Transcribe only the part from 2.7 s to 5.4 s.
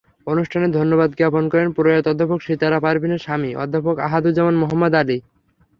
পারভীনের স্বামী অধ্যাপক আহাদুজ্জামান মোহাম্মদ আলী।